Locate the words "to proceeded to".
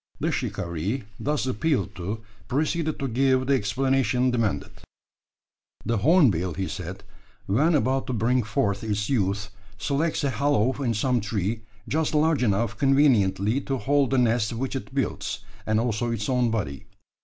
1.97-3.07